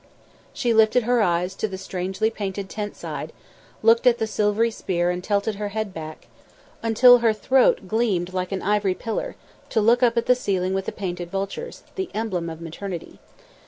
She 0.51 0.73
lifted 0.73 1.03
her 1.03 1.21
eyes 1.21 1.53
to 1.53 1.67
the 1.67 1.77
strangely 1.77 2.31
painted 2.31 2.69
tent 2.71 2.95
side, 2.95 3.31
looked 3.83 4.07
at 4.07 4.17
the 4.17 4.25
silvery 4.25 4.71
spear 4.71 5.11
and 5.11 5.23
tilted 5.23 5.57
her 5.57 5.67
head 5.67 5.93
back 5.93 6.25
until 6.81 7.19
her 7.19 7.33
throat 7.33 7.81
gleamed 7.87 8.33
like 8.33 8.51
an 8.51 8.63
ivory 8.63 8.95
pillar, 8.95 9.35
to 9.69 9.79
look 9.79 10.01
up 10.01 10.17
at 10.17 10.25
the 10.25 10.33
ceiling 10.33 10.73
with 10.73 10.87
the 10.87 10.91
painted 10.91 11.29
vultures 11.29 11.83
the 11.97 12.09
emblem 12.15 12.49
of 12.49 12.61
maternity. 12.61 13.19